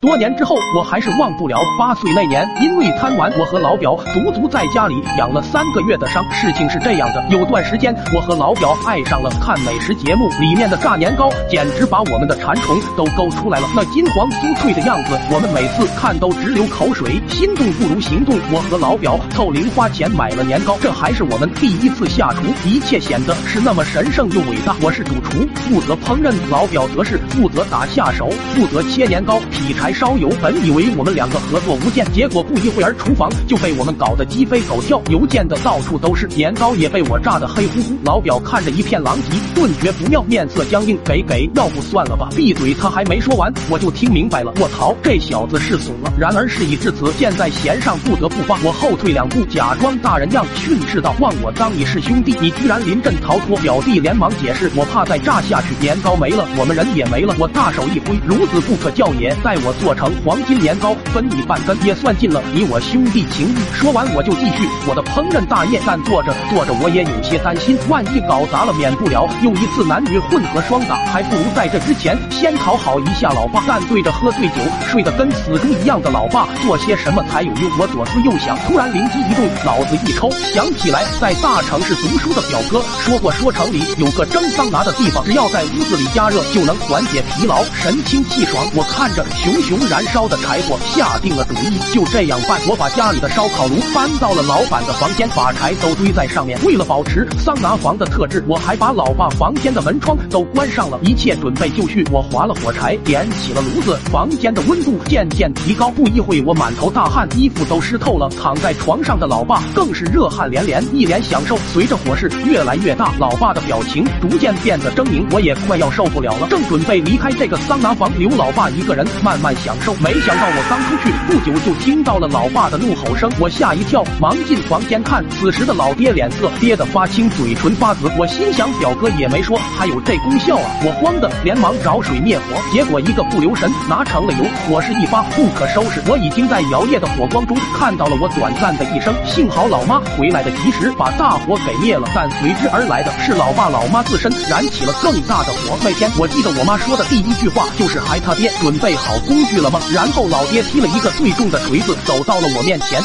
[0.00, 6.24] 多年之后，我还是忘不了八岁那年，因为贪玩，我和老表足足在家里养了三个月的伤。
[6.32, 17.20] 事情是这样的，有段时间，我和老表爱上了看美食节目，里面的炸年糕简直把我们的馋虫都勾出来了，那金黄酥脆的样子，我们每次看都直流口水。
[17.28, 24.74] 心动不如行动，我和老表凑零花钱买了年糕，这还是我们第一次下厨，一切显得是那么神圣又伟大。
[24.80, 29.89] 我是主厨，负责烹饪，老表则是负责打下手，负责切年糕、劈柴。
[29.92, 37.94] 烧油，本以为我们两个合作无间，结果不一会儿厨房就被我们搞得鸡飞狗跳，油溅的到处都是，年糕也被我炸得黑乎乎。
[38.04, 42.28] 老表看着一片狼藉，顿觉不妙，面色僵硬，给给，要不算了吧。
[42.36, 42.74] 闭嘴！
[42.74, 44.52] 他还没说完，我就听明白了。
[44.60, 46.12] 卧槽，这小子是怂了。
[46.18, 48.58] 然而事已至此，箭在弦上，不得不发。
[48.62, 63.56] 我后退两步，假装大人样训斥道：“望我当你是兄弟，你居然临阵逃脱！”表弟连忙解释：“我怕再炸下去，年糕没了，我们人也没了。”我大手一挥：“孺子不可教也，待我。”做成黄金年糕，分你半根，也算尽了你我兄弟情谊。
[63.74, 65.80] 说完，我就继续我的烹饪大业。
[65.86, 70.96] 但做着做着，我也有些担心，万一搞砸了，免不了又一次男女混合双打。
[71.06, 73.64] 还不如在这之前先讨好一下老爸。
[73.66, 77.70] 但对着喝醉酒、睡得跟死猪一样的老爸，做些什么才有用？
[77.78, 88.62] 我左思右想，突然灵机一动，脑子一抽，想起来在大城市读书的表哥说过，说城里有个蒸桑拿的地方，只要在屋子里加热，就能缓解疲劳，神清气爽。
[88.74, 89.80] 我看着熊熊。
[89.90, 92.60] 燃烧的柴火，下定了主意，就这样办。
[92.68, 96.56] 我把家里的烧烤炉搬到了老板的房间，把柴都堆在上面。
[96.64, 101.00] 为了保持桑拿房的特质，我还把老爸房间的门窗都关上了。
[101.02, 103.98] 一切准备就绪，我划了火柴，点起了炉子。
[104.12, 108.28] 房间的温度渐渐提高，不一会我满头大汗，衣服都湿透了。
[108.40, 111.58] 躺在床上的老爸更是热汗连连，一脸享受。
[111.72, 116.46] 随着火势越来越大，老爸的表情逐渐变得狰狞，我也快要受不了了。
[116.48, 119.50] 正准备离开这个桑拿房，留老爸一个人慢慢。
[119.60, 125.22] 享受，没想到我刚出去不久，就听到了老爸的怒吼声，我吓一跳，忙进房间看。
[125.28, 128.10] 此时的老爹脸色憋得发青，嘴唇发紫。
[128.16, 130.70] 我心想，表哥也没说还有这功效啊！
[130.82, 136.00] 我慌的连忙找水灭火，结果一个不留神拿成了油，火势一发不可收拾。
[136.06, 142.08] 我已经在摇曳的火光中看到了我短暂的一生，幸好老妈回来的及时，把大火给灭了。
[142.14, 145.76] 但随之而来的是老爸老妈自身燃起了更大的火。
[145.84, 149.80] 那天我记得我妈说的第一句话就是：“孩他爹准备好工。”去了吗？
[149.92, 153.02] 然后老爹踢了一个最重的锤子，走到了我面前。